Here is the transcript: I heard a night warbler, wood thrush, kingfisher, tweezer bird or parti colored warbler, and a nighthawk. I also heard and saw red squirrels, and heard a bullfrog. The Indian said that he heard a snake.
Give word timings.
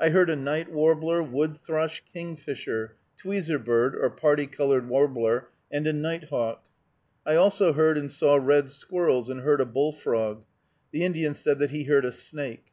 I 0.00 0.08
heard 0.08 0.28
a 0.28 0.34
night 0.34 0.72
warbler, 0.72 1.22
wood 1.22 1.60
thrush, 1.64 2.02
kingfisher, 2.12 2.96
tweezer 3.16 3.60
bird 3.64 3.94
or 3.94 4.10
parti 4.10 4.48
colored 4.48 4.88
warbler, 4.88 5.50
and 5.70 5.86
a 5.86 5.92
nighthawk. 5.92 6.64
I 7.24 7.36
also 7.36 7.72
heard 7.72 7.96
and 7.96 8.10
saw 8.10 8.34
red 8.34 8.72
squirrels, 8.72 9.30
and 9.30 9.42
heard 9.42 9.60
a 9.60 9.64
bullfrog. 9.64 10.42
The 10.90 11.04
Indian 11.04 11.34
said 11.34 11.60
that 11.60 11.70
he 11.70 11.84
heard 11.84 12.04
a 12.04 12.10
snake. 12.10 12.72